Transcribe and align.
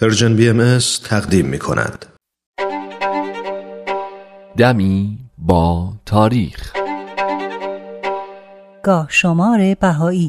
پرژن 0.00 0.36
بی 0.36 0.48
ام 0.48 0.78
تقدیم 1.04 1.46
می 1.46 1.58
کند. 1.58 2.06
دمی 4.56 5.18
با 5.38 5.92
تاریخ 6.06 6.72
گاه 8.82 9.06
شمار 9.10 9.74
بهایی 9.74 10.28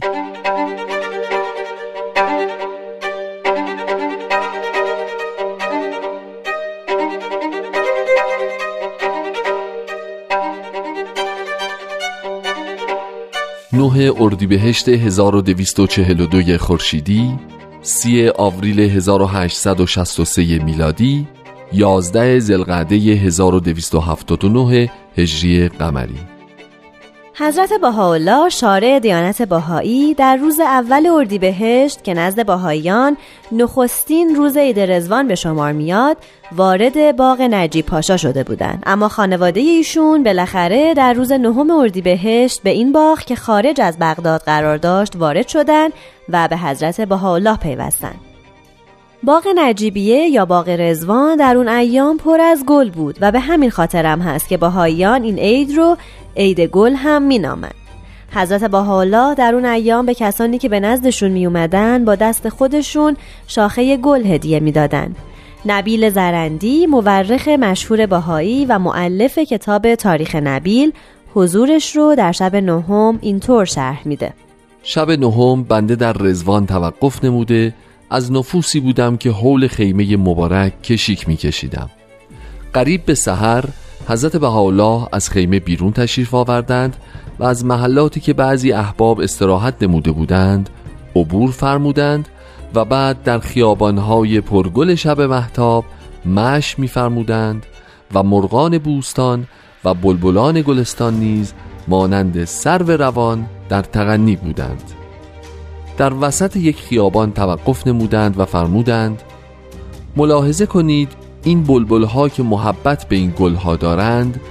نه 13.73 14.13
اردیبهشت 14.19 14.89
1242 14.89 16.57
خورشیدی 16.57 17.39
سی 17.87 18.29
آوریل 18.29 18.79
1863 18.79 20.59
میلادی 20.59 21.27
11 21.73 22.39
زلقعده 22.39 22.95
1279 22.95 24.91
هجری 25.17 25.69
قمری. 25.69 26.34
حضرت 27.37 27.73
بهاءالله 27.73 28.49
شارع 28.49 28.99
دیانت 28.99 29.41
بهایی 29.41 30.13
در 30.13 30.35
روز 30.35 30.59
اول 30.59 31.07
اردیبهشت 31.07 32.03
که 32.03 32.13
نزد 32.13 32.45
بهاییان 32.45 33.17
نخستین 33.51 34.35
روز 34.35 34.57
عید 34.57 34.79
رزوان 34.79 35.27
به 35.27 35.35
شمار 35.35 35.71
میاد 35.71 36.17
وارد 36.51 37.15
باغ 37.15 37.41
نجیب 37.41 37.85
پاشا 37.85 38.17
شده 38.17 38.43
بودند. 38.43 38.83
اما 38.85 39.09
خانواده 39.09 39.59
ایشون 39.59 40.23
بالاخره 40.23 40.93
در 40.93 41.13
روز 41.13 41.31
نهم 41.31 41.71
اردیبهشت 41.71 42.63
به 42.63 42.69
این 42.69 42.91
باغ 42.91 43.19
که 43.19 43.35
خارج 43.35 43.81
از 43.81 43.97
بغداد 43.99 44.41
قرار 44.41 44.77
داشت 44.77 45.15
وارد 45.15 45.47
شدند 45.47 45.93
و 46.29 46.47
به 46.47 46.57
حضرت 46.57 47.01
بهاءالله 47.01 47.57
پیوستند. 47.57 48.19
باغ 49.23 49.47
نجیبیه 49.55 50.17
یا 50.17 50.45
باغ 50.45 50.69
رزوان 50.69 51.35
در 51.35 51.57
اون 51.57 51.67
ایام 51.67 52.17
پر 52.17 52.41
از 52.41 52.65
گل 52.65 52.89
بود 52.89 53.17
و 53.21 53.31
به 53.31 53.39
همین 53.39 53.69
خاطرم 53.69 54.21
هست 54.21 54.49
که 54.49 54.57
باهاییان 54.57 55.23
این 55.23 55.39
عید 55.39 55.77
رو 55.77 55.97
عید 56.37 56.61
گل 56.61 56.93
هم 56.93 57.23
مینامند 57.23 57.75
حضرت 58.35 58.63
بهاءالله 58.63 59.35
در 59.35 59.55
اون 59.55 59.65
ایام 59.65 60.05
به 60.05 60.13
کسانی 60.13 60.57
که 60.57 60.69
به 60.69 60.79
نزدشون 60.79 61.31
می 61.31 61.45
اومدن 61.45 62.05
با 62.05 62.15
دست 62.15 62.49
خودشون 62.49 63.17
شاخه 63.47 63.97
گل 63.97 64.25
هدیه 64.25 64.59
می‌دادند. 64.59 65.15
نبیل 65.65 66.09
زرندی 66.09 66.85
مورخ 66.85 67.47
مشهور 67.47 68.05
باهایی 68.05 68.65
و 68.65 68.79
معلف 68.79 69.39
کتاب 69.39 69.95
تاریخ 69.95 70.35
نبیل 70.35 70.93
حضورش 71.33 71.95
رو 71.95 72.15
در 72.15 72.31
شب 72.31 72.55
نهم 72.55 73.19
اینطور 73.21 73.65
شرح 73.65 74.07
میده. 74.07 74.33
شب 74.83 75.11
نهم 75.11 75.63
بنده 75.63 75.95
در 75.95 76.13
رزوان 76.13 76.65
توقف 76.65 77.23
نموده 77.23 77.73
از 78.09 78.31
نفوسی 78.31 78.79
بودم 78.79 79.17
که 79.17 79.31
حول 79.31 79.67
خیمه 79.67 80.17
مبارک 80.17 80.81
کشیک 80.83 81.27
می 81.27 81.37
کشیدم 81.37 81.89
قریب 82.73 83.05
به 83.05 83.15
سحر 83.15 83.63
حضرت 84.07 84.37
بهاءالله 84.37 85.07
از 85.11 85.29
خیمه 85.29 85.59
بیرون 85.59 85.91
تشریف 85.91 86.33
آوردند 86.33 86.95
و 87.39 87.43
از 87.43 87.65
محلاتی 87.65 88.19
که 88.19 88.33
بعضی 88.33 88.71
احباب 88.71 89.19
استراحت 89.19 89.83
نموده 89.83 90.11
بودند 90.11 90.69
عبور 91.15 91.51
فرمودند 91.51 92.27
و 92.75 92.85
بعد 92.85 93.23
در 93.23 93.39
خیابانهای 93.39 94.41
پرگل 94.41 94.95
شب 94.95 95.21
محتاب 95.21 95.85
مش 96.25 96.79
میفرمودند 96.79 97.65
و 98.13 98.23
مرغان 98.23 98.77
بوستان 98.77 99.47
و 99.83 99.93
بلبلان 99.93 100.61
گلستان 100.61 101.13
نیز 101.13 101.53
مانند 101.87 102.45
سرو 102.45 102.91
روان 102.91 103.45
در 103.69 103.81
تغنی 103.81 104.35
بودند. 104.35 104.83
در 105.97 106.13
وسط 106.13 106.55
یک 106.55 106.77
خیابان 106.77 107.31
توقف 107.31 107.87
نمودند 107.87 108.39
و 108.39 108.45
فرمودند 108.45 109.21
ملاحظه 110.15 110.65
کنید 110.65 111.11
این 111.45 111.63
بلبل 111.63 112.03
ها 112.03 112.29
که 112.29 112.43
محبت 112.43 113.05
به 113.05 113.15
این 113.15 113.33
گل 113.39 113.55
ها 113.55 113.75
دارند 113.75 114.41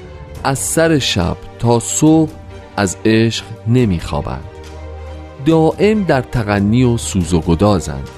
از 0.45 0.59
سر 0.59 0.99
شب 0.99 1.37
تا 1.59 1.81
صبح 1.81 2.33
از 2.77 2.97
عشق 3.05 3.45
نمیخوابند. 3.67 4.45
دائم 5.47 6.05
در 6.05 6.21
تغنی 6.21 6.85
و 6.85 6.97
سوز 6.97 7.35
و 7.35 7.41
گدازند. 7.41 8.09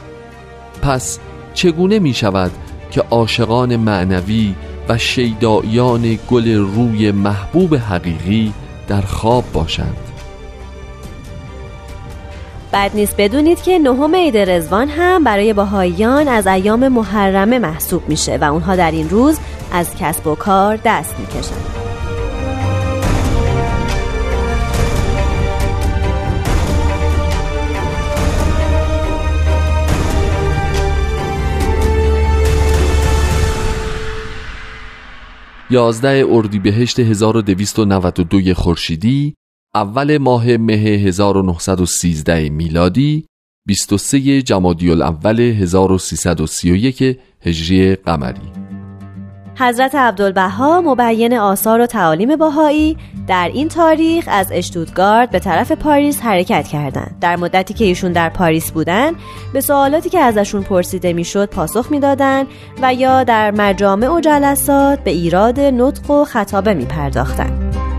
پس 0.83 1.19
چگونه 1.55 1.99
می 1.99 2.15
شود 2.15 2.51
که 2.91 3.01
عاشقان 3.01 3.77
معنوی 3.77 4.55
و 4.89 4.99
شیدایان 4.99 6.19
گل 6.31 6.55
روی 6.55 7.13
محبوب 7.13 7.75
حقیقی 7.75 8.53
در 8.89 9.03
خواب 9.03 9.45
باشند؟ 9.53 9.97
بد 12.77 12.91
نیست 12.95 13.17
بدونید 13.19 13.63
که 13.63 13.79
نهم 13.79 14.15
عید 14.15 14.37
رزوان 14.37 14.89
هم 14.89 15.25
برای 15.25 15.53
باهاییان 15.53 16.29
از 16.29 16.47
ایام 16.47 16.89
محرمه 16.89 17.59
محسوب 17.59 18.09
میشه 18.09 18.37
و 18.37 18.45
اونها 18.45 18.77
در 18.77 18.91
این 18.91 19.11
روز 19.11 19.39
از 19.73 19.97
کسب 19.97 20.27
و 20.27 20.35
کار 20.35 20.79
دست 20.85 21.21
می‌کشند. 21.21 21.67
یازده 35.71 36.27
اردیبهشت 36.31 37.01
1292 37.01 38.55
خورشیدی 38.55 39.35
اول 39.77 40.19
ماه 40.19 40.57
مه 40.57 40.73
1913 40.73 42.49
میلادی 42.49 43.27
23 43.67 44.43
جمادی 44.43 44.91
الاول 44.91 45.41
1331 45.41 47.19
هجری 47.41 47.95
قمری 47.95 48.53
حضرت 49.59 49.95
عبدالبها 49.95 50.81
مبین 50.81 51.39
آثار 51.39 51.81
و 51.81 51.87
تعالیم 51.87 52.37
باهایی 52.37 52.97
در 53.27 53.51
این 53.55 53.69
تاریخ 53.69 54.25
از 54.29 54.49
اشتودگارد 54.53 55.31
به 55.31 55.39
طرف 55.39 55.73
پاریس 55.73 56.21
حرکت 56.21 56.69
کردند. 56.69 57.17
در 57.21 57.37
مدتی 57.37 57.75
که 57.75 57.85
ایشون 57.85 58.13
در 58.13 58.29
پاریس 58.29 58.71
بودند، 58.71 59.15
به 59.53 59.61
سوالاتی 59.61 60.09
که 60.11 60.21
ازشون 60.21 60.63
پرسیده 60.63 61.13
می‌شد 61.13 61.49
پاسخ 61.49 61.91
می‌دادند 61.91 62.47
و 62.83 62.95
یا 62.95 63.25
در 63.25 63.51
مجامع 63.51 64.09
و 64.09 64.21
جلسات 64.21 65.05
به 65.05 65.11
ایراد 65.11 65.61
نطق 65.61 66.11
و 66.11 66.25
خطابه 66.25 66.75
می 66.75 66.85
پرداختند. 66.85 67.96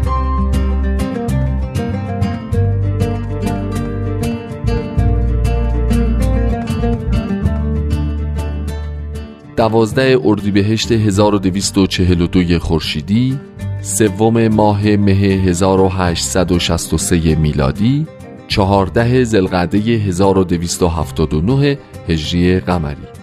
دوازده 9.57 10.19
اردیبهشت 10.23 10.91
1242 10.91 12.59
خورشیدی 12.59 13.39
سوم 13.81 14.47
ماه 14.47 14.95
مه 14.95 15.11
1863 15.11 17.35
میلادی 17.35 18.07
چهارده 18.47 19.23
زلقعده 19.23 19.77
1279 19.77 21.77
هجری 22.07 22.59
قمری. 22.59 23.16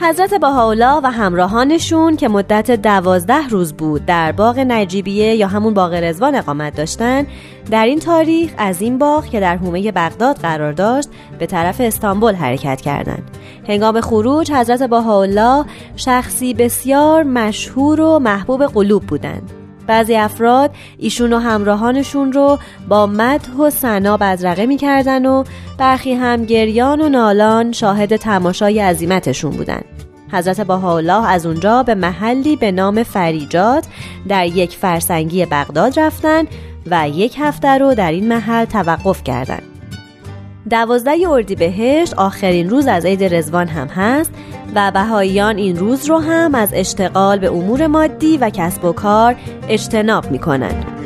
حضرت 0.00 0.34
بهاءالله 0.34 1.00
و 1.04 1.06
همراهانشون 1.06 2.16
که 2.16 2.28
مدت 2.28 2.70
دوازده 2.70 3.48
روز 3.48 3.72
بود 3.72 4.06
در 4.06 4.32
باغ 4.32 4.58
نجیبیه 4.58 5.34
یا 5.34 5.46
همون 5.46 5.74
باغ 5.74 5.94
رزوان 5.94 6.34
اقامت 6.34 6.76
داشتن 6.76 7.26
در 7.70 7.84
این 7.84 7.98
تاریخ 7.98 8.50
از 8.58 8.82
این 8.82 8.98
باغ 8.98 9.26
که 9.26 9.40
در 9.40 9.56
حومه 9.56 9.92
بغداد 9.92 10.36
قرار 10.36 10.72
داشت 10.72 11.08
به 11.38 11.46
طرف 11.46 11.80
استانبول 11.80 12.34
حرکت 12.34 12.80
کردند. 12.80 13.30
هنگام 13.68 14.00
خروج 14.00 14.52
حضرت 14.52 14.82
بهاءالله 14.82 15.64
شخصی 15.96 16.54
بسیار 16.54 17.22
مشهور 17.22 18.00
و 18.00 18.18
محبوب 18.18 18.66
قلوب 18.66 19.02
بودند. 19.02 19.61
بعضی 19.92 20.16
افراد 20.16 20.70
ایشون 20.98 21.32
و 21.32 21.38
همراهانشون 21.38 22.32
رو 22.32 22.58
با 22.88 23.06
مدح 23.06 23.52
و 23.52 23.70
سنا 23.70 24.16
بدرقه 24.16 24.66
می‌کردن 24.66 25.26
و 25.26 25.44
برخی 25.78 26.14
هم 26.14 26.44
گریان 26.44 27.00
و 27.00 27.08
نالان 27.08 27.72
شاهد 27.72 28.16
تماشای 28.16 28.80
عظیمتشون 28.80 29.50
بودن 29.50 29.80
حضرت 30.32 30.60
بهاءالله 30.60 31.30
از 31.30 31.46
اونجا 31.46 31.82
به 31.82 31.94
محلی 31.94 32.56
به 32.56 32.72
نام 32.72 33.02
فریجات 33.02 33.86
در 34.28 34.46
یک 34.46 34.76
فرسنگی 34.76 35.46
بغداد 35.46 36.00
رفتن 36.00 36.44
و 36.90 37.08
یک 37.08 37.36
هفته 37.38 37.78
رو 37.78 37.94
در 37.94 38.12
این 38.12 38.28
محل 38.28 38.64
توقف 38.64 39.24
کردند. 39.24 39.71
دوازده 40.70 41.28
اردیبهشت 41.28 42.14
آخرین 42.14 42.70
روز 42.70 42.86
از 42.86 43.04
عید 43.04 43.34
رزوان 43.34 43.68
هم 43.68 43.86
هست 43.86 44.32
و 44.74 44.90
بهاییان 44.94 45.56
این 45.56 45.76
روز 45.76 46.08
رو 46.08 46.18
هم 46.18 46.54
از 46.54 46.68
اشتغال 46.72 47.38
به 47.38 47.48
امور 47.48 47.86
مادی 47.86 48.36
و 48.36 48.50
کسب 48.50 48.84
و 48.84 48.92
کار 48.92 49.36
اجتناب 49.68 50.30
می 50.30 50.38
کنند. 50.38 51.01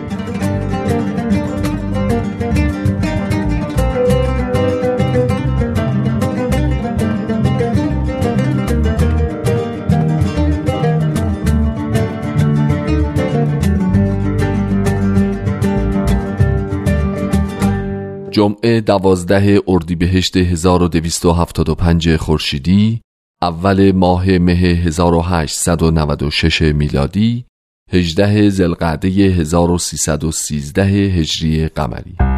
جمعه 18.36 18.80
دوازده 18.80 19.60
اردیبهشت 19.68 20.36
1275 20.36 22.16
خورشیدی 22.16 23.00
اول 23.42 23.92
ماه 23.92 24.38
مه 24.38 24.52
1896 24.52 26.62
میلادی 26.62 27.44
18 27.92 28.50
زلقعده 28.50 29.08
1313 29.08 30.82
هجری 30.82 31.68
قمری. 31.68 32.35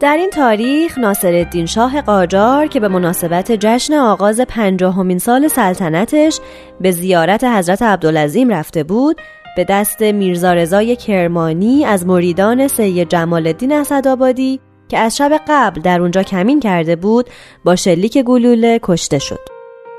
در 0.00 0.16
این 0.16 0.30
تاریخ 0.30 0.98
ناصرالدین 0.98 1.66
شاه 1.66 2.00
قاجار 2.00 2.66
که 2.66 2.80
به 2.80 2.88
مناسبت 2.88 3.52
جشن 3.52 3.94
آغاز 3.94 4.40
پنجاهمین 4.40 5.18
سال 5.18 5.48
سلطنتش 5.48 6.40
به 6.80 6.90
زیارت 6.90 7.44
حضرت 7.44 7.82
عبدالعظیم 7.82 8.48
رفته 8.48 8.84
بود 8.84 9.20
به 9.56 9.64
دست 9.64 10.02
میرزا 10.02 10.52
رضای 10.52 10.96
کرمانی 10.96 11.84
از 11.84 12.06
مریدان 12.06 12.68
سید 12.68 13.08
جمال 13.08 13.46
الدین 13.46 13.72
اسدآبادی 13.72 14.60
که 14.88 14.98
از 14.98 15.16
شب 15.16 15.40
قبل 15.48 15.80
در 15.80 16.00
اونجا 16.00 16.22
کمین 16.22 16.60
کرده 16.60 16.96
بود 16.96 17.30
با 17.64 17.76
شلیک 17.76 18.18
گلوله 18.18 18.80
کشته 18.82 19.18
شد. 19.18 19.40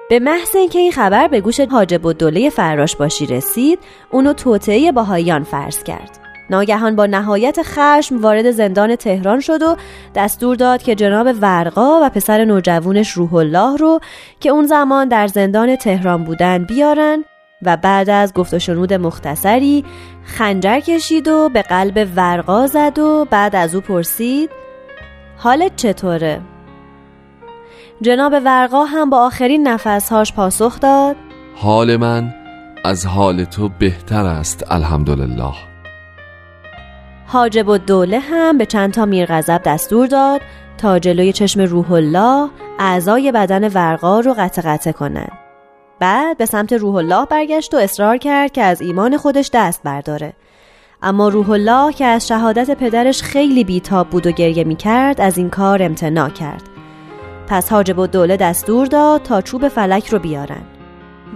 به 0.09 0.19
محض 0.19 0.55
اینکه 0.55 0.79
این 0.79 0.91
خبر 0.91 1.27
به 1.27 1.41
گوش 1.41 1.59
حاجب 1.59 2.07
الدوله 2.07 2.49
فراش 2.49 2.95
باشی 2.95 3.25
رسید، 3.25 3.79
اونو 4.11 4.33
توطعه 4.33 4.91
باهایان 4.91 5.43
فرض 5.43 5.83
کرد. 5.83 6.30
ناگهان 6.51 6.95
با 6.95 7.05
نهایت 7.05 7.59
خشم 7.63 8.21
وارد 8.21 8.51
زندان 8.51 8.95
تهران 8.95 9.39
شد 9.39 9.63
و 9.63 9.75
دستور 10.15 10.55
داد 10.55 10.83
که 10.83 10.95
جناب 10.95 11.35
ورقا 11.41 11.99
و 12.03 12.09
پسر 12.09 12.45
نوجوانش 12.45 13.11
روح 13.11 13.33
الله 13.33 13.77
رو 13.77 13.99
که 14.39 14.49
اون 14.49 14.65
زمان 14.65 15.07
در 15.07 15.27
زندان 15.27 15.75
تهران 15.75 16.23
بودن 16.23 16.63
بیارن 16.63 17.23
و 17.61 17.77
بعد 17.77 18.09
از 18.09 18.33
گفت 18.33 18.69
و 18.69 18.97
مختصری 18.97 19.85
خنجر 20.23 20.79
کشید 20.79 21.27
و 21.27 21.49
به 21.49 21.61
قلب 21.61 22.09
ورقا 22.15 22.67
زد 22.67 22.99
و 22.99 23.27
بعد 23.29 23.55
از 23.55 23.75
او 23.75 23.81
پرسید 23.81 24.49
حالت 25.37 25.75
چطوره؟ 25.75 26.41
جناب 28.01 28.33
ورقا 28.45 28.85
هم 28.85 29.09
با 29.09 29.25
آخرین 29.25 29.67
نفسهاش 29.67 30.33
پاسخ 30.33 30.79
داد 30.79 31.15
حال 31.55 31.95
من 31.95 32.33
از 32.83 33.05
حال 33.05 33.43
تو 33.43 33.69
بهتر 33.79 34.25
است 34.25 34.71
الحمدلله 34.71 35.70
حاجب 37.31 37.67
و 37.67 37.77
دوله 37.77 38.19
هم 38.19 38.57
به 38.57 38.65
چند 38.65 38.93
تا 38.93 39.05
میرغضب 39.05 39.61
دستور 39.65 40.07
داد 40.07 40.41
تا 40.77 40.99
جلوی 40.99 41.33
چشم 41.33 41.61
روح 41.61 41.91
الله 41.91 42.49
اعضای 42.79 43.31
بدن 43.31 43.67
ورقا 43.67 44.19
رو 44.19 44.35
قطع 44.37 44.61
قطع 44.61 44.91
کنند. 44.91 45.31
بعد 45.99 46.37
به 46.37 46.45
سمت 46.45 46.73
روح 46.73 46.95
الله 46.95 47.25
برگشت 47.25 47.73
و 47.73 47.77
اصرار 47.77 48.17
کرد 48.17 48.51
که 48.51 48.61
از 48.61 48.81
ایمان 48.81 49.17
خودش 49.17 49.49
دست 49.53 49.83
برداره. 49.83 50.33
اما 51.01 51.29
روح 51.29 51.49
الله 51.49 51.93
که 51.93 52.05
از 52.05 52.27
شهادت 52.27 52.71
پدرش 52.71 53.21
خیلی 53.21 53.63
بیتاب 53.63 54.09
بود 54.09 54.27
و 54.27 54.31
گریه 54.31 54.63
می 54.63 54.75
کرد 54.75 55.21
از 55.21 55.37
این 55.37 55.49
کار 55.49 55.83
امتناع 55.83 56.29
کرد. 56.29 56.63
پس 57.47 57.71
حاجب 57.71 57.99
و 57.99 58.07
دوله 58.07 58.37
دستور 58.37 58.87
داد 58.87 59.23
تا 59.23 59.41
چوب 59.41 59.67
فلک 59.67 60.07
رو 60.07 60.19
بیارن. 60.19 60.70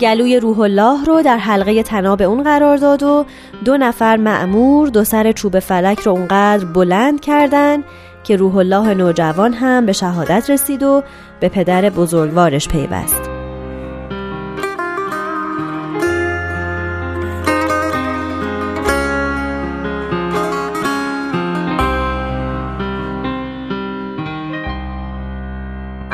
گلوی 0.01 0.39
روح 0.39 0.59
الله 0.59 1.06
رو 1.06 1.21
در 1.21 1.38
حلقه 1.38 1.83
تناب 1.83 2.21
اون 2.21 2.44
قرار 2.44 2.77
داد 2.77 3.03
و 3.03 3.25
دو 3.65 3.77
نفر 3.77 4.18
معمور 4.18 4.88
دو 4.89 5.03
سر 5.03 5.31
چوب 5.31 5.59
فلک 5.59 6.00
رو 6.00 6.12
اونقدر 6.12 6.65
بلند 6.65 7.21
کردن 7.21 7.83
که 8.24 8.36
روح 8.36 8.56
الله 8.56 8.94
نوجوان 8.94 9.53
هم 9.53 9.86
به 9.86 9.94
شهادت 9.94 10.50
رسید 10.50 10.83
و 10.83 11.03
به 11.39 11.50
پدر 11.50 11.89
بزرگوارش 11.89 12.68
پیوست. 12.68 13.35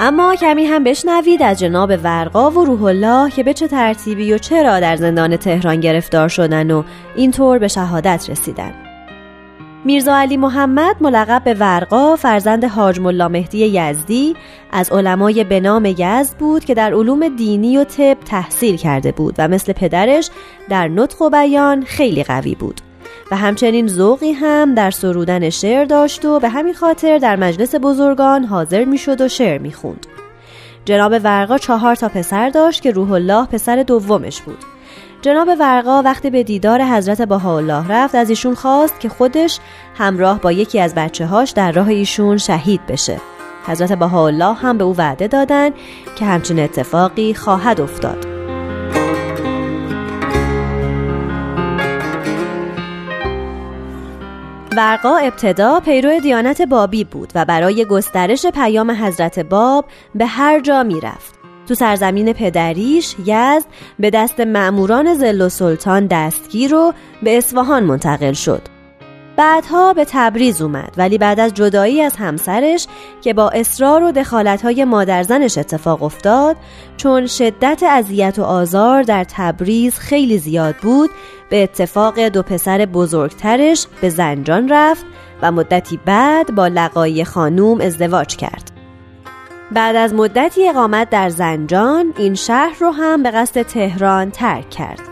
اما 0.03 0.35
کمی 0.35 0.65
هم 0.65 0.83
بشنوید 0.83 1.43
از 1.43 1.59
جناب 1.59 1.89
ورقا 2.03 2.51
و 2.51 2.65
روح 2.65 2.83
الله 2.83 3.29
که 3.29 3.43
به 3.43 3.53
چه 3.53 3.67
ترتیبی 3.67 4.33
و 4.33 4.37
چرا 4.37 4.79
در 4.79 4.95
زندان 4.95 5.37
تهران 5.37 5.79
گرفتار 5.79 6.27
شدن 6.27 6.71
و 6.71 6.83
اینطور 7.15 7.59
به 7.59 7.67
شهادت 7.67 8.29
رسیدن. 8.29 8.73
میرزا 9.85 10.15
علی 10.15 10.37
محمد 10.37 10.95
ملقب 11.01 11.43
به 11.43 11.53
ورقا 11.53 12.15
فرزند 12.15 12.63
حاج 12.63 12.99
ملا 12.99 13.27
مهدی 13.27 13.65
یزدی 13.65 14.35
از 14.71 14.91
علمای 14.91 15.43
به 15.43 15.59
نام 15.59 15.85
یزد 15.85 16.37
بود 16.39 16.65
که 16.65 16.73
در 16.73 16.93
علوم 16.93 17.27
دینی 17.27 17.77
و 17.77 17.83
طب 17.83 18.17
تحصیل 18.25 18.77
کرده 18.77 19.11
بود 19.11 19.35
و 19.37 19.47
مثل 19.47 19.73
پدرش 19.73 20.29
در 20.69 20.87
نطق 20.87 21.21
و 21.21 21.29
بیان 21.29 21.83
خیلی 21.83 22.23
قوی 22.23 22.55
بود. 22.55 22.81
و 23.31 23.35
همچنین 23.35 23.87
ذوقی 23.87 24.31
هم 24.31 24.75
در 24.75 24.91
سرودن 24.91 25.49
شعر 25.49 25.85
داشت 25.85 26.25
و 26.25 26.39
به 26.39 26.49
همین 26.49 26.73
خاطر 26.73 27.17
در 27.17 27.35
مجلس 27.35 27.75
بزرگان 27.75 28.43
حاضر 28.43 28.83
می‌شد 28.83 29.21
و 29.21 29.27
شعر 29.27 29.57
می‌خوند. 29.57 30.07
جناب 30.85 31.11
ورقا 31.23 31.57
چهار 31.57 31.95
تا 31.95 32.09
پسر 32.09 32.49
داشت 32.49 32.81
که 32.81 32.91
روح 32.91 33.11
الله 33.11 33.45
پسر 33.45 33.83
دومش 33.83 34.41
بود. 34.41 34.57
جناب 35.21 35.47
ورقا 35.59 36.01
وقتی 36.01 36.29
به 36.29 36.43
دیدار 36.43 36.83
حضرت 36.83 37.21
بهاءالله 37.21 37.87
رفت 37.87 38.15
از 38.15 38.29
ایشون 38.29 38.55
خواست 38.55 38.99
که 38.99 39.09
خودش 39.09 39.59
همراه 39.97 40.41
با 40.41 40.51
یکی 40.51 40.79
از 40.79 40.95
بچه 40.95 41.25
هاش 41.25 41.51
در 41.51 41.71
راه 41.71 41.87
ایشون 41.87 42.37
شهید 42.37 42.87
بشه. 42.87 43.17
حضرت 43.67 43.93
بهاءالله 43.93 44.53
هم 44.53 44.77
به 44.77 44.83
او 44.83 44.95
وعده 44.97 45.27
دادن 45.27 45.69
که 46.15 46.25
همچین 46.25 46.59
اتفاقی 46.59 47.33
خواهد 47.33 47.81
افتاد. 47.81 48.30
ورقا 54.77 55.17
ابتدا 55.17 55.79
پیرو 55.79 56.19
دیانت 56.19 56.61
بابی 56.61 57.03
بود 57.03 57.31
و 57.35 57.45
برای 57.45 57.85
گسترش 57.85 58.45
پیام 58.45 58.91
حضرت 58.91 59.39
باب 59.39 59.85
به 60.15 60.25
هر 60.25 60.59
جا 60.59 60.83
می‌رفت. 60.83 61.35
تو 61.67 61.75
سرزمین 61.75 62.33
پدریش 62.33 63.15
یزد 63.25 63.65
به 63.99 64.09
دست 64.09 64.39
معموران 64.39 65.13
زل 65.13 65.41
و 65.41 65.49
سلطان 65.49 66.07
دستگیر 66.07 66.75
و 66.75 66.93
به 67.23 67.37
اصفهان 67.37 67.83
منتقل 67.83 68.33
شد. 68.33 68.61
بعدها 69.35 69.93
به 69.93 70.05
تبریز 70.09 70.61
اومد 70.61 70.93
ولی 70.97 71.17
بعد 71.17 71.39
از 71.39 71.53
جدایی 71.53 72.01
از 72.01 72.15
همسرش 72.15 72.87
که 73.21 73.33
با 73.33 73.49
اصرار 73.49 74.03
و 74.03 74.11
دخالتهای 74.11 74.85
مادرزنش 74.85 75.57
اتفاق 75.57 76.03
افتاد 76.03 76.55
چون 76.97 77.27
شدت 77.27 77.83
اذیت 77.89 78.39
و 78.39 78.43
آزار 78.43 79.03
در 79.03 79.23
تبریز 79.23 79.99
خیلی 79.99 80.37
زیاد 80.37 80.75
بود 80.75 81.09
به 81.49 81.63
اتفاق 81.63 82.19
دو 82.19 82.43
پسر 82.43 82.85
بزرگترش 82.85 83.87
به 84.01 84.09
زنجان 84.09 84.69
رفت 84.69 85.05
و 85.41 85.51
مدتی 85.51 85.99
بعد 86.05 86.55
با 86.55 86.67
لقای 86.67 87.25
خانوم 87.25 87.81
ازدواج 87.81 88.35
کرد. 88.35 88.71
بعد 89.71 89.95
از 89.95 90.13
مدتی 90.13 90.69
اقامت 90.69 91.09
در 91.09 91.29
زنجان 91.29 92.13
این 92.17 92.35
شهر 92.35 92.75
رو 92.79 92.91
هم 92.91 93.23
به 93.23 93.31
قصد 93.31 93.61
تهران 93.61 94.31
ترک 94.31 94.69
کرد. 94.69 95.10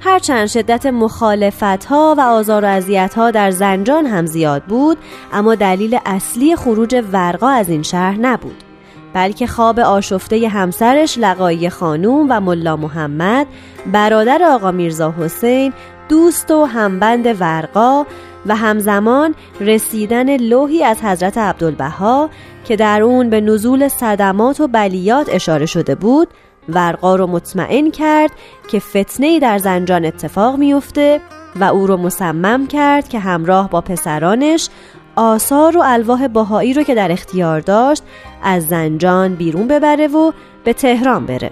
هرچند 0.00 0.46
شدت 0.46 0.86
مخالفت 0.86 1.84
ها 1.84 2.14
و 2.18 2.20
آزار 2.20 2.64
و 2.64 2.68
اذیت 2.68 3.14
ها 3.14 3.30
در 3.30 3.50
زنجان 3.50 4.06
هم 4.06 4.26
زیاد 4.26 4.62
بود 4.62 4.98
اما 5.32 5.54
دلیل 5.54 5.98
اصلی 6.06 6.56
خروج 6.56 7.04
ورقا 7.12 7.48
از 7.48 7.68
این 7.68 7.82
شهر 7.82 8.16
نبود. 8.16 8.64
بلکه 9.12 9.46
خواب 9.46 9.80
آشفته 9.80 10.48
همسرش 10.48 11.18
لقایی 11.18 11.70
خانوم 11.70 12.26
و 12.30 12.40
ملا 12.40 12.76
محمد 12.76 13.46
برادر 13.92 14.42
آقا 14.42 14.70
میرزا 14.70 15.14
حسین 15.18 15.72
دوست 16.08 16.50
و 16.50 16.64
همبند 16.64 17.40
ورقا 17.40 18.06
و 18.46 18.56
همزمان 18.56 19.34
رسیدن 19.60 20.36
لوحی 20.36 20.84
از 20.84 21.02
حضرت 21.02 21.38
عبدالبها 21.38 22.30
که 22.64 22.76
در 22.76 23.02
اون 23.02 23.30
به 23.30 23.40
نزول 23.40 23.88
صدمات 23.88 24.60
و 24.60 24.68
بلیات 24.68 25.28
اشاره 25.32 25.66
شده 25.66 25.94
بود 25.94 26.28
ورقا 26.68 27.16
رو 27.16 27.26
مطمئن 27.26 27.90
کرد 27.90 28.30
که 28.68 28.78
فتنه 28.78 29.40
در 29.40 29.58
زنجان 29.58 30.04
اتفاق 30.04 30.56
میفته 30.56 31.20
و 31.56 31.64
او 31.64 31.86
رو 31.86 31.96
مصمم 31.96 32.66
کرد 32.66 33.08
که 33.08 33.18
همراه 33.18 33.70
با 33.70 33.80
پسرانش 33.80 34.68
آثار 35.16 35.76
و 35.76 35.80
الواح 35.84 36.28
باهایی 36.28 36.74
رو 36.74 36.82
که 36.82 36.94
در 36.94 37.12
اختیار 37.12 37.60
داشت 37.60 38.02
از 38.42 38.66
زنجان 38.66 39.34
بیرون 39.34 39.68
ببره 39.68 40.08
و 40.08 40.32
به 40.64 40.72
تهران 40.72 41.26
بره. 41.26 41.50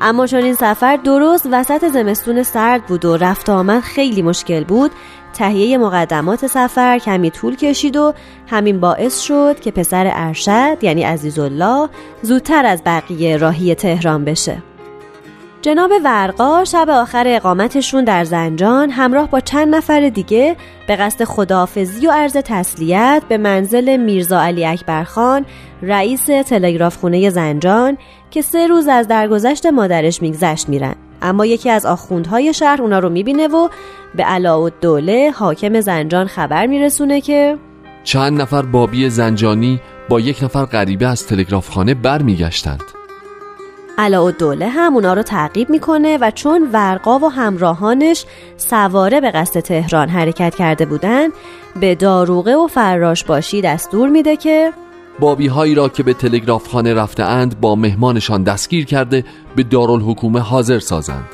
اما 0.00 0.26
چون 0.26 0.42
این 0.42 0.54
سفر 0.54 0.96
درست 0.96 1.48
وسط 1.52 1.88
زمستون 1.88 2.42
سرد 2.42 2.86
بود 2.86 3.04
و 3.04 3.16
رفت 3.16 3.50
آمد 3.50 3.80
خیلی 3.82 4.22
مشکل 4.22 4.64
بود 4.64 4.90
تهیه 5.34 5.78
مقدمات 5.78 6.46
سفر 6.46 6.98
کمی 6.98 7.30
طول 7.30 7.56
کشید 7.56 7.96
و 7.96 8.14
همین 8.46 8.80
باعث 8.80 9.20
شد 9.20 9.60
که 9.60 9.70
پسر 9.70 10.10
ارشد 10.14 10.78
یعنی 10.82 11.02
عزیزالله 11.02 11.88
زودتر 12.22 12.66
از 12.66 12.82
بقیه 12.86 13.36
راهی 13.36 13.74
تهران 13.74 14.24
بشه. 14.24 14.62
جناب 15.64 15.92
ورقا 16.04 16.64
شب 16.64 16.90
آخر 16.90 17.24
اقامتشون 17.26 18.04
در 18.04 18.24
زنجان 18.24 18.90
همراه 18.90 19.30
با 19.30 19.40
چند 19.40 19.74
نفر 19.74 20.08
دیگه 20.08 20.56
به 20.86 20.96
قصد 20.96 21.24
خداحافظی 21.24 22.06
و 22.06 22.10
عرض 22.10 22.32
تسلیت 22.32 23.22
به 23.28 23.38
منزل 23.38 23.96
میرزا 23.96 24.42
علی 24.42 24.66
اکبرخان 24.66 25.46
رئیس 25.82 26.24
تلگراف 26.26 26.96
خونه 26.96 27.30
زنجان 27.30 27.98
که 28.30 28.42
سه 28.42 28.66
روز 28.66 28.88
از 28.88 29.08
درگذشت 29.08 29.66
مادرش 29.66 30.22
میگذشت 30.22 30.68
میرن. 30.68 30.94
اما 31.24 31.46
یکی 31.46 31.70
از 31.70 31.86
آخوندهای 31.86 32.54
شهر 32.54 32.82
اونا 32.82 32.98
رو 32.98 33.08
می‌بینه 33.08 33.48
و 33.48 33.68
به 34.14 34.22
علاء 34.22 34.70
دوله 34.80 35.30
حاکم 35.30 35.80
زنجان 35.80 36.26
خبر 36.26 36.66
میرسونه 36.66 37.20
که 37.20 37.58
چند 38.04 38.40
نفر 38.40 38.62
بابی 38.62 39.10
زنجانی 39.10 39.80
با 40.08 40.20
یک 40.20 40.42
نفر 40.42 40.64
غریبه 40.64 41.06
از 41.06 41.26
تلگرافخانه 41.26 41.94
برمیگشتند. 41.94 42.82
دوله 44.38 44.68
هم 44.68 44.94
اونا 44.94 45.14
رو 45.14 45.22
تعقیب 45.22 45.70
می‌کنه 45.70 46.18
و 46.20 46.30
چون 46.30 46.68
ورقا 46.72 47.18
و 47.18 47.28
همراهانش 47.28 48.26
سواره 48.56 49.20
به 49.20 49.30
قصد 49.30 49.60
تهران 49.60 50.08
حرکت 50.08 50.54
کرده 50.54 50.86
بودن 50.86 51.28
به 51.80 51.94
داروغه 51.94 52.56
و 52.56 52.66
فراش 52.66 53.24
باشی 53.24 53.60
دستور 53.60 54.08
میده 54.08 54.36
که 54.36 54.72
بابی 55.18 55.46
هایی 55.46 55.74
را 55.74 55.88
که 55.88 56.02
به 56.02 56.14
تلگراف 56.14 56.68
خانه 56.68 56.94
رفته 56.94 57.22
اند 57.22 57.60
با 57.60 57.74
مهمانشان 57.74 58.42
دستگیر 58.42 58.84
کرده 58.84 59.24
به 59.56 59.62
دارالحکومه 59.62 60.40
حاضر 60.40 60.78
سازند. 60.78 61.28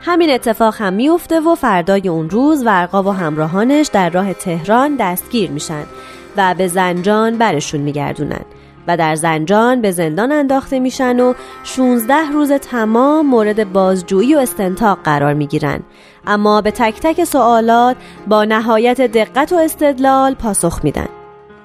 همین 0.00 0.30
اتفاق 0.30 0.74
هم 0.78 0.92
میفته 0.92 1.40
و 1.40 1.54
فردای 1.54 2.08
اون 2.08 2.30
روز 2.30 2.66
ورقا 2.66 3.02
و 3.02 3.10
همراهانش 3.10 3.86
در 3.92 4.10
راه 4.10 4.32
تهران 4.32 4.96
دستگیر 4.96 5.50
میشن 5.50 5.84
و 6.36 6.54
به 6.58 6.68
زنجان 6.68 7.38
برشون 7.38 7.80
میگردونن 7.80 8.44
و 8.86 8.96
در 8.96 9.14
زنجان 9.14 9.80
به 9.80 9.90
زندان 9.90 10.32
انداخته 10.32 10.78
میشن 10.78 11.20
و 11.20 11.34
16 11.64 12.14
روز 12.32 12.52
تمام 12.52 13.26
مورد 13.26 13.72
بازجویی 13.72 14.34
و 14.34 14.38
استنتاق 14.38 14.98
قرار 15.04 15.34
می‌گیرن. 15.34 15.80
اما 16.26 16.60
به 16.60 16.70
تک 16.70 17.00
تک 17.00 17.24
سوالات 17.24 17.96
با 18.26 18.44
نهایت 18.44 19.00
دقت 19.00 19.52
و 19.52 19.56
استدلال 19.56 20.34
پاسخ 20.34 20.80
میدن. 20.84 21.08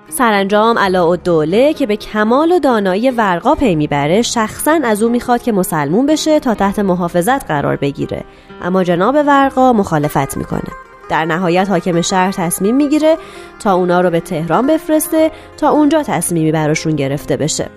سرانجام 0.09 0.79
علا 0.79 1.09
و 1.09 1.15
دوله 1.15 1.73
که 1.73 1.85
به 1.85 1.95
کمال 1.95 2.51
و 2.51 2.59
دانایی 2.59 3.11
ورقا 3.11 3.55
پی 3.55 3.75
می‌بره 3.75 4.21
شخصا 4.21 4.79
از 4.83 5.03
او 5.03 5.09
می‌خواد 5.09 5.41
که 5.41 5.51
مسلمون 5.51 6.05
بشه 6.05 6.39
تا 6.39 6.53
تحت 6.53 6.79
محافظت 6.79 7.45
قرار 7.47 7.75
بگیره. 7.75 8.23
اما 8.61 8.83
جناب 8.83 9.15
ورقا 9.15 9.73
مخالفت 9.73 10.37
می‌کنه. 10.37 10.71
در 11.09 11.25
نهایت 11.25 11.69
حاکم 11.69 12.01
شهر 12.01 12.31
تصمیم 12.31 12.75
می‌گیره 12.75 13.17
تا 13.59 13.73
اونا 13.73 14.01
رو 14.01 14.09
به 14.09 14.19
تهران 14.19 14.67
بفرسته 14.67 15.31
تا 15.57 15.69
اونجا 15.69 16.03
تصمیمی 16.03 16.51
براشون 16.51 16.95
گرفته 16.95 17.37
بشه. 17.37 17.69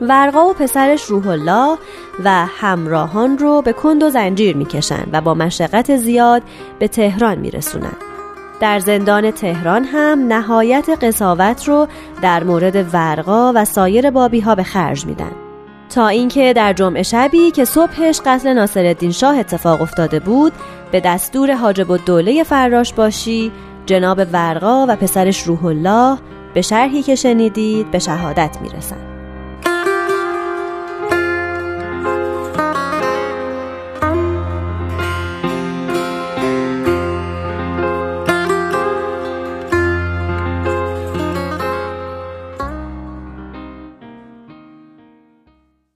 ورقا 0.00 0.48
و 0.48 0.52
پسرش 0.52 1.04
روح 1.04 1.28
الله 1.28 1.78
و 2.24 2.46
همراهان 2.46 3.38
رو 3.38 3.62
به 3.62 3.72
کند 3.72 4.02
و 4.02 4.10
زنجیر 4.10 4.56
می‌کشن 4.56 5.04
و 5.12 5.20
با 5.20 5.34
مشقت 5.34 5.96
زیاد 5.96 6.42
به 6.78 6.88
تهران 6.88 7.38
میرسونن. 7.38 7.96
در 8.60 8.78
زندان 8.78 9.30
تهران 9.30 9.84
هم 9.84 10.26
نهایت 10.28 10.88
قصاوت 11.02 11.68
رو 11.68 11.88
در 12.22 12.44
مورد 12.44 12.94
ورقا 12.94 13.52
و 13.54 13.64
سایر 13.64 14.10
بابی 14.10 14.40
ها 14.40 14.54
به 14.54 14.62
خرج 14.62 15.06
میدن. 15.06 15.30
تا 15.90 16.08
اینکه 16.08 16.52
در 16.52 16.72
جمعه 16.72 17.02
شبی 17.02 17.50
که 17.50 17.64
صبحش 17.64 18.20
قتل 18.26 18.52
ناصرالدین 18.52 19.10
شاه 19.10 19.38
اتفاق 19.38 19.82
افتاده 19.82 20.20
بود 20.20 20.52
به 20.92 21.00
دستور 21.00 21.54
حاجب 21.54 21.90
الدوله 21.90 22.42
فراش 22.42 22.92
باشی 22.92 23.52
جناب 23.86 24.20
ورقا 24.32 24.86
و 24.88 24.96
پسرش 24.96 25.42
روح 25.42 25.64
الله 25.64 26.18
به 26.54 26.62
شرحی 26.62 27.02
که 27.02 27.14
شنیدید 27.14 27.90
به 27.90 27.98
شهادت 27.98 28.56
می‌رسند. 28.62 29.09